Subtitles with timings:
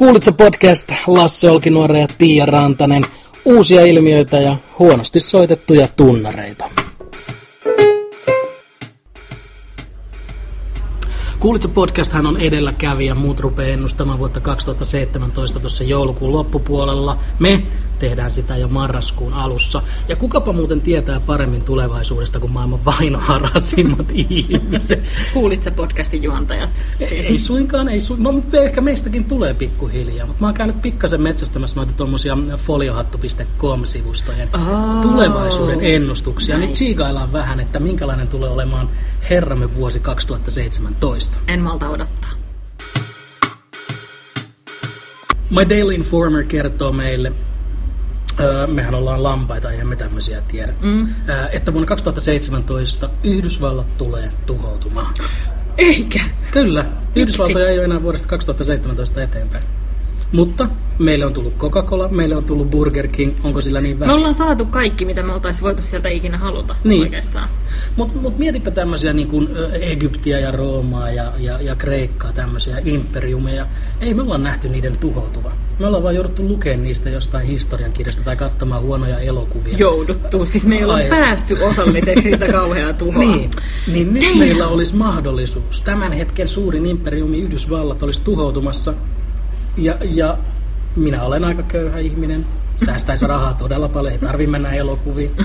[0.00, 3.04] Kuulitko podcast Lasse Olkinuore ja Tiia Rantanen,
[3.44, 6.79] uusia ilmiöitä ja huonosti soitettuja tunnareita.
[11.40, 17.18] Kuulitko podcast, hän on edelläkävijä, muut rupeaa ennustamaan vuotta 2017 tuossa joulukuun loppupuolella.
[17.38, 17.62] Me
[17.98, 19.82] tehdään sitä jo marraskuun alussa.
[20.08, 25.02] Ja kukapa muuten tietää paremmin tulevaisuudesta kuin maailman vainoharasimmat ihmiset.
[25.32, 26.70] Kuulitko podcastin juontajat?
[26.98, 27.26] Siis?
[27.26, 28.16] Ei suinkaan, ei su...
[28.18, 35.02] no, ehkä meistäkin tulee pikkuhiljaa, mutta mä oon käynyt pikkasen metsästämässä noita tuommoisia foliohattu.com-sivustojen oh,
[35.02, 36.56] tulevaisuuden ennustuksia.
[36.56, 36.66] Nice.
[36.66, 38.90] Nyt tsiikaillaan vähän, että minkälainen tulee olemaan
[39.30, 41.38] herramme vuosi 2017.
[41.48, 42.30] En malta odottaa.
[45.50, 47.32] My Daily Informer kertoo meille,
[48.40, 50.72] Öö, mehän ollaan lampaita, eihän me tämmöisiä tiedä.
[50.82, 51.08] Mm.
[51.28, 55.14] Öö, että vuonna 2017 Yhdysvallat tulee tuhoutumaan.
[55.78, 56.20] Eikä?
[56.50, 56.84] Kyllä.
[57.16, 59.64] Yhdysvaltoja ei ole enää vuodesta 2017 eteenpäin.
[60.32, 64.14] Mutta meille on tullut Coca-Cola, meille on tullut Burger King, onko sillä niin vähän?
[64.14, 67.02] Me ollaan saatu kaikki, mitä me oltaisiin voitu sieltä ikinä haluta niin.
[67.02, 67.48] oikeastaan.
[67.96, 73.66] Mutta mut mietipä tämmöisiä niin kuin Egyptiä ja Roomaa ja, ja, ja Kreikkaa, tämmöisiä imperiumeja.
[74.00, 75.52] Ei me ollaan nähty niiden tuhoutuva.
[75.78, 79.76] Me ollaan vaan jouduttu lukemaan niistä jostain historiankirjasta tai katsomaan huonoja elokuvia.
[79.78, 80.46] Jouduttu.
[80.46, 83.24] Siis me ei olla päästy osalliseksi siitä kauheaa tuhoa.
[83.24, 83.50] niin,
[83.92, 85.82] niin nyt meillä olisi mahdollisuus.
[85.82, 88.94] Tämän hetken suurin imperiumi Yhdysvallat olisi tuhoutumassa
[89.76, 90.38] ja, ja
[90.96, 92.46] minä olen aika köyhä ihminen.
[92.74, 95.30] Säästäisi rahaa todella paljon, ei tarvi mennä elokuviin.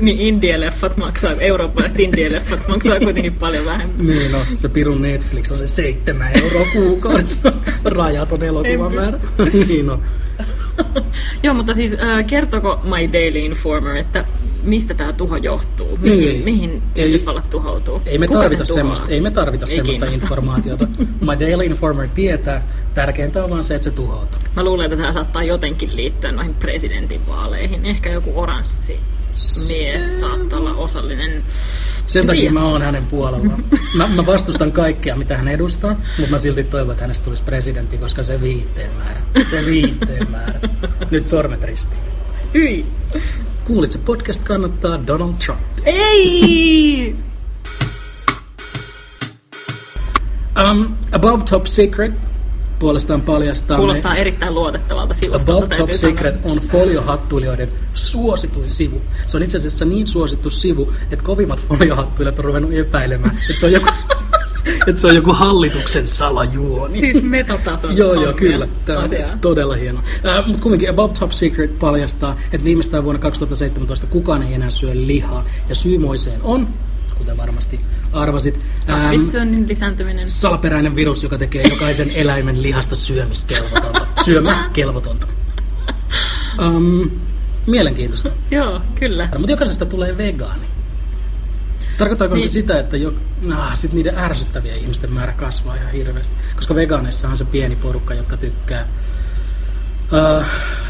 [0.00, 4.06] niin indie-leffat maksaa, eurooppalaiset indie-leffat maksaa kuitenkin paljon vähemmän.
[4.06, 7.52] niin no, se pirun Netflix on se seitsemän euroa kuukaudessa.
[7.84, 9.18] Rajaton elokuvan määrä.
[9.68, 10.00] niin no.
[11.42, 14.24] Joo, mutta siis äh, kertoko My Daily Informer, että
[14.62, 15.96] mistä tämä tuho johtuu?
[16.02, 18.02] Mihin, ei, mihin ei, Yhdysvallat tuhoutuu?
[18.06, 20.24] Ei me Kuka tarvita, semmoista, ei me tarvita ei semmoista kiinnosta.
[20.24, 20.86] informaatiota.
[21.26, 22.62] My Daily Informer tietää.
[22.94, 24.38] Tärkeintä on vaan se, että se tuhoutuu.
[24.56, 27.84] Mä luulen, että tämä saattaa jotenkin liittyä noihin presidentinvaaleihin.
[27.86, 29.00] Ehkä joku oranssi
[29.68, 31.44] mies saattaa olla osallinen.
[32.06, 33.64] Sen takia mä oon hänen puolellaan.
[33.96, 37.98] Mä, mä vastustan kaikkea, mitä hän edustaa, mutta mä silti toivon, että hänestä tulisi presidentti,
[37.98, 39.20] koska se viihteen määrä.
[39.50, 40.60] Se viihteen määrä.
[41.10, 41.96] Nyt sormet risti.
[42.54, 42.86] Hyi.
[43.64, 45.60] Kuulitko, podcast kannattaa Donald Trump.
[45.84, 47.16] Ei!
[50.70, 52.12] um, Above Top Secret
[52.78, 53.76] puolestaan paljastaa...
[53.76, 55.64] Kuulostaa erittäin luotettavalta sivustolta.
[55.66, 59.02] Above Top Secret on foliohattuilijoiden suosituin sivu.
[59.26, 63.66] Se on itse asiassa niin suosittu sivu, että kovimmat foliohattuilijat on ruvennut epäilemään, että se
[63.66, 63.88] on joku...
[64.88, 67.00] että se on joku hallituksen salajuoni.
[67.00, 68.68] Siis metatason Joo, joo, kyllä.
[68.84, 69.38] Tämä on asiaa.
[69.40, 70.02] todella hieno.
[70.26, 74.90] Äh, Mutta kumminkin Above Top Secret paljastaa, että viimeistään vuonna 2017 kukaan ei enää syö
[74.94, 75.44] lihaa.
[75.68, 75.98] Ja syy
[76.42, 76.68] on,
[77.18, 77.80] kuten varmasti
[78.12, 78.60] arvasit.
[78.86, 80.30] Kasvissyönnin lisääntyminen.
[80.30, 84.06] Salaperäinen virus, joka tekee jokaisen eläimen lihasta syömiskelvotonta.
[84.24, 85.26] Syömäkelvotonta.
[86.66, 87.10] Um,
[87.66, 88.30] mielenkiintoista.
[88.50, 89.28] Joo, kyllä.
[89.38, 90.64] Mutta jokaisesta tulee vegaani.
[91.98, 92.48] Tarkoittaako niin.
[92.48, 96.34] se sitä, että jo, nah, sit niiden ärsyttäviä ihmisten määrä kasvaa ihan hirveästi?
[96.56, 98.88] Koska vegaaneissa on se pieni porukka, jotka tykkää
[100.12, 100.44] Uh,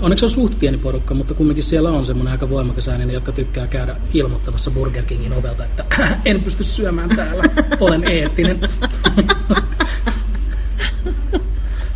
[0.00, 3.32] onneksi se on suht pieni porukka, mutta kumminkin siellä on semmoinen aika voimakas ääninen, jotka
[3.32, 5.84] tykkää käydä ilmoittamassa Burger Kingin ovelta, että
[6.24, 7.44] en pysty syömään täällä,
[7.80, 8.60] olen eettinen.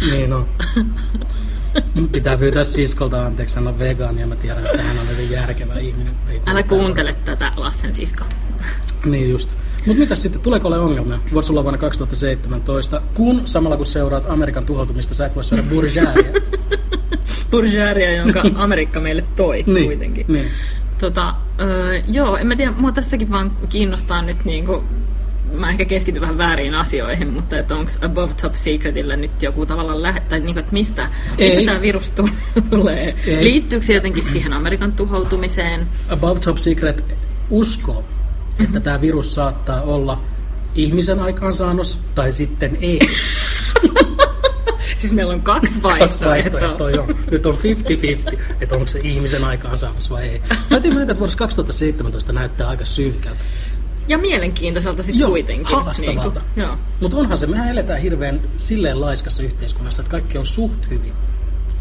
[0.10, 0.48] niin no.
[2.12, 5.78] Pitää pyytää siskolta anteeksi, hän on vegaani ja mä tiedän, että hän on hyvin järkevä
[5.78, 6.14] ihminen.
[6.28, 8.24] Ei Älä kuuntele tätä Lassen sisko.
[9.04, 9.54] Niin just.
[9.86, 11.18] Mutta mitä sitten, tuleeko ole ongelmia?
[11.34, 16.32] Voit sulla vuonna 2017, kun samalla kun seuraat Amerikan tuhoutumista, sä et voi syödä burjääriä.
[17.50, 20.26] burjääriä, jonka Amerikka meille toi niin, kuitenkin.
[20.28, 20.46] Niin.
[20.98, 24.84] Tota, öö, joo, en mä tiedä, mua tässäkin vaan kiinnostaa nyt niinku
[25.52, 30.02] mä ehkä keskityn vähän väärin asioihin, mutta että onko Above Top Secretillä nyt joku tavallaan
[30.02, 31.08] lähe, tai niin kuin, että mistä,
[31.38, 32.12] mistä tämä virus
[32.70, 33.16] tulee?
[33.26, 33.44] Ei.
[33.44, 35.86] Liittyykö se jotenkin siihen Amerikan tuhoutumiseen?
[36.08, 37.04] Above Top Secret
[37.50, 37.98] uskoo,
[38.50, 38.82] että mm-hmm.
[38.82, 40.22] tämä virus saattaa olla
[40.74, 42.98] ihmisen aikaansaannos tai sitten ei.
[44.98, 46.06] siis meillä on kaksi vaihtoehtoa.
[46.06, 47.06] Kaksi vaihtoehtoa, joo.
[47.30, 47.58] Nyt on
[48.34, 50.42] 50-50, että onko se ihmisen aikaansaannos vai ei.
[50.70, 53.40] Mä tiedän, että vuodessa 2017 näyttää aika synkkältä.
[54.08, 55.76] Ja mielenkiintoiselta sitten kuitenkin.
[55.76, 56.42] Haastavalta.
[56.56, 56.68] Niin
[57.00, 61.12] Mutta onhan se, mehän eletään hirveän silleen laiskassa yhteiskunnassa, että kaikki on suht hyvin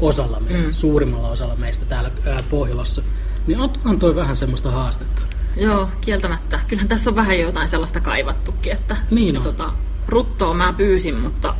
[0.00, 0.72] osalla meistä, mm.
[0.72, 3.02] suurimmalla osalla meistä täällä ää, Pohjolassa.
[3.46, 5.22] Niin onhan toi vähän semmoista haastetta.
[5.56, 6.60] Joo, kieltämättä.
[6.68, 9.42] Kyllähän tässä on vähän jotain sellaista kaivattukin, että niin on.
[9.42, 9.72] Tota,
[10.08, 11.54] ruttoa mä pyysin, mutta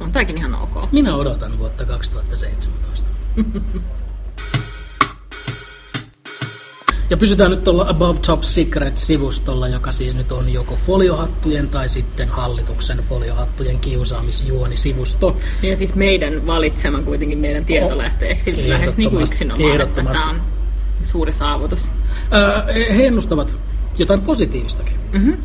[0.00, 0.92] on tääkin ihan ok.
[0.92, 3.10] Minä odotan vuotta 2017.
[7.10, 12.28] Ja pysytään nyt tuolla Above Top Secret-sivustolla, joka siis nyt on joko foliohattujen tai sitten
[12.28, 15.36] hallituksen foliohattujen kiusaamisjuoni-sivusto.
[15.62, 20.40] Ja siis meidän valitsema kuitenkin meidän tietolähteeksi oh, lähes niin kuin yksinomaan, että tämä on
[21.02, 21.90] suuri saavutus.
[22.34, 23.56] Öö, he ennustavat
[23.98, 24.96] jotain positiivistakin.
[25.12, 25.36] Mm-hmm.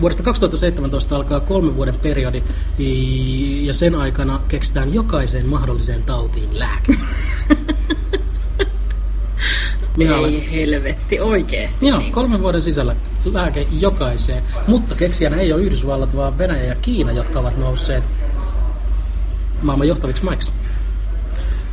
[0.00, 2.42] Vuodesta 2017 alkaa kolmen vuoden periodi
[3.62, 6.94] ja sen aikana keksitään jokaiseen mahdolliseen tautiin lääke.
[9.96, 10.42] Minä Ei olen...
[10.42, 11.88] helvetti, oikeesti.
[11.88, 12.12] Joo, niin.
[12.12, 14.42] kolmen vuoden sisällä lääke jokaiseen.
[14.66, 18.04] Mutta keksijänä ei ole Yhdysvallat, vaan Venäjä ja Kiina, jotka ovat nousseet
[19.62, 20.52] maailman johtaviksi maiksi.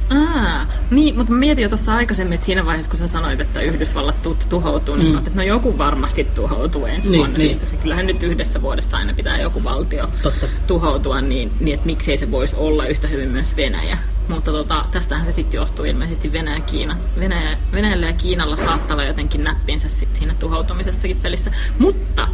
[0.10, 4.22] Aa, niin, mutta mietin jo tuossa aikaisemmin, että siinä vaiheessa, kun sä sanoit, että Yhdysvallat
[4.22, 5.12] tu- tuhoutuu, niin mm.
[5.12, 7.38] sanoit, että no joku varmasti tuhoutuu ensi niin, vuonna.
[7.38, 7.56] Niin.
[7.56, 10.48] Siis, kyllähän nyt yhdessä vuodessa aina pitää joku valtio Totta.
[10.68, 13.98] tuhoutua, niin, niin että miksei se voisi olla yhtä hyvin myös Venäjä.
[14.30, 16.98] Mutta tota, tästähän se sitten johtuu ilmeisesti Venäjä, Kiina.
[17.20, 21.52] Venäjä, Venäjällä ja Kiinalla saattaa olla jotenkin näppinsä sit siinä tuhoutumisessakin pelissä.
[21.80, 22.28] Mutta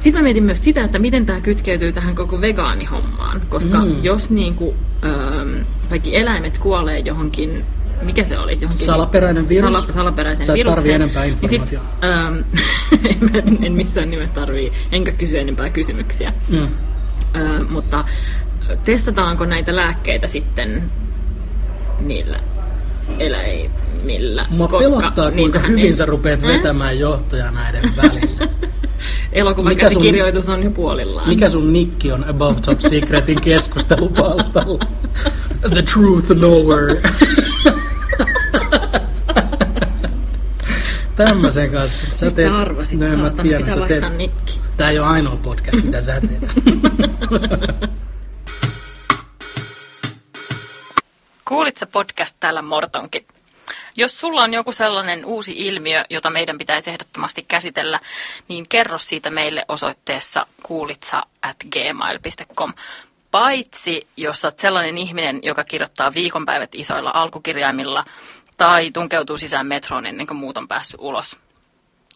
[0.00, 3.42] sitten mä mietin myös sitä, että miten tämä kytkeytyy tähän koko vegaanihommaan.
[3.48, 4.02] Koska mm.
[4.02, 4.74] jos niinku,
[5.04, 7.64] ähm, kaikki eläimet kuolee johonkin
[8.02, 8.52] mikä se oli?
[8.52, 9.72] Johonkin, salaperäinen virus.
[9.72, 10.94] Sala, salaperäisen Sä et viruksen.
[10.94, 11.88] enempää informaatiota.
[12.02, 12.44] Niin
[12.92, 16.32] sit, ähm, en, missään nimessä tarvii, enkä kysy enempää kysymyksiä.
[16.48, 16.62] Mm.
[16.62, 18.04] Äh, mutta
[18.84, 20.82] testataanko näitä lääkkeitä sitten
[22.00, 22.40] niillä
[23.18, 24.46] eläimillä?
[24.50, 25.96] Mua koska pelottaa, kuinka hyvin niin...
[25.96, 28.48] sä rupeat vetämään johtoja näiden välillä.
[29.32, 31.28] Elokuvan käsikirjoitus on jo puolillaan.
[31.28, 34.84] Mikä sun nikki on Above Top Secretin keskustelupalstalla?
[35.74, 37.02] The truth nowhere.
[41.16, 42.06] Tämmöisen kanssa.
[42.12, 44.60] Sä teet, sä arvasit, no, saatan, tiedän, pitää sä teet, nikki.
[44.76, 46.54] Tää ei ole ainoa podcast, mitä sä teet.
[51.48, 53.26] Kuulitko podcast täällä Mortonkin?
[53.96, 58.00] Jos sulla on joku sellainen uusi ilmiö, jota meidän pitäisi ehdottomasti käsitellä,
[58.48, 62.72] niin kerro siitä meille osoitteessa kuulitsa at gmail.com.
[63.30, 68.04] Paitsi jos olet sellainen ihminen, joka kirjoittaa viikonpäivät isoilla alkukirjaimilla
[68.56, 71.36] tai tunkeutuu sisään metroon ennen kuin muut on päässyt ulos.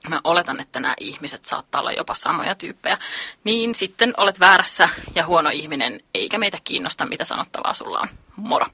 [0.09, 2.99] Mä oletan, että nämä ihmiset saattaa olla jopa samoja tyyppejä.
[3.45, 8.09] Niin sitten olet väärässä ja huono ihminen, eikä meitä kiinnosta, mitä sanottavaa sulla on.
[8.37, 8.67] Moro!